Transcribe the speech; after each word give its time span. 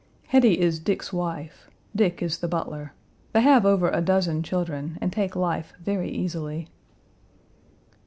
Hetty 0.29 0.57
is 0.59 0.79
Dick's 0.79 1.13
wife; 1.13 1.69
Dick 1.95 2.23
is 2.23 2.39
the 2.39 2.47
butler. 2.47 2.93
They 3.33 3.41
have 3.41 3.67
over 3.67 3.87
a 3.91 4.01
dozen 4.01 4.41
children 4.41 4.97
and 4.99 5.13
take 5.13 5.35
life 5.35 5.73
very 5.79 6.09
easily. 6.09 6.69